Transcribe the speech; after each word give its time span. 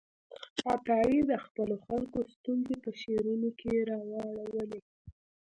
عطايي 0.73 1.19
د 1.29 1.33
خپلو 1.45 1.75
خلکو 1.85 2.19
ستونزې 2.33 2.75
په 2.83 2.89
شعرونو 3.01 3.49
کې 3.59 3.71
راواړولې. 3.89 4.79